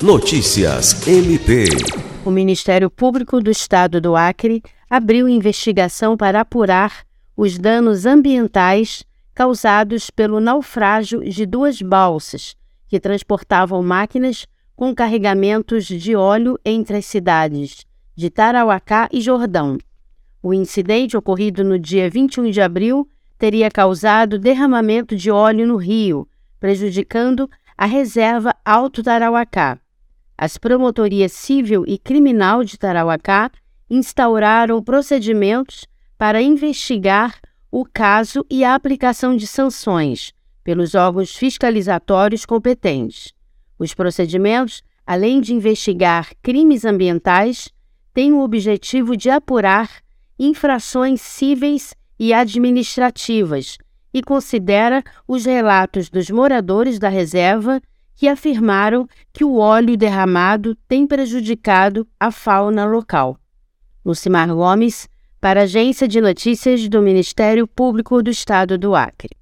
[0.00, 1.64] Notícias MP.
[2.24, 7.04] O Ministério Público do Estado do Acre abriu investigação para apurar
[7.36, 9.02] os danos ambientais
[9.34, 12.54] causados pelo naufrágio de duas balsas
[12.86, 17.84] que transportavam máquinas com carregamentos de óleo entre as cidades
[18.14, 19.78] de Tarauacá e Jordão.
[20.40, 26.28] O incidente ocorrido no dia 21 de abril teria causado derramamento de óleo no rio,
[26.60, 29.80] prejudicando a reserva Alto Tarauacá.
[30.40, 33.50] As promotorias civil e criminal de Tarauacá
[33.90, 35.84] instauraram procedimentos
[36.16, 37.40] para investigar
[37.72, 43.32] o caso e a aplicação de sanções pelos órgãos fiscalizatórios competentes.
[43.76, 47.68] Os procedimentos, além de investigar crimes ambientais,
[48.14, 49.90] têm o objetivo de apurar
[50.38, 53.76] infrações cíveis e administrativas
[54.14, 57.80] e considera os relatos dos moradores da reserva
[58.18, 63.38] que afirmaram que o óleo derramado tem prejudicado a fauna local.
[64.04, 65.08] Lucimar Gomes,
[65.40, 69.37] para a Agência de Notícias do Ministério Público do Estado do Acre.